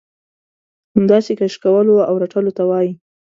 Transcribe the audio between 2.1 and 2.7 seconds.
رټلو ته